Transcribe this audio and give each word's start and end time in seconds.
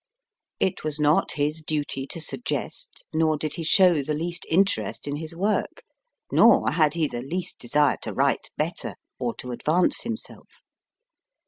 It 0.59 0.83
was 0.83 0.99
not 0.99 1.33
his 1.33 1.61
duty 1.61 2.07
to 2.07 2.19
suggest, 2.19 3.05
nor 3.13 3.37
did 3.37 3.53
he 3.53 3.63
show 3.63 4.01
the 4.01 4.15
least 4.15 4.47
interest 4.49 5.07
in 5.07 5.17
his 5.17 5.35
work, 5.35 5.83
nor 6.31 6.71
had 6.71 6.95
he 6.95 7.07
the 7.07 7.21
least 7.21 7.59
desire 7.59 7.97
to 8.01 8.11
write 8.11 8.49
better 8.57 8.95
or 9.19 9.35
to 9.35 9.51
advance 9.51 10.01
himself. 10.01 10.63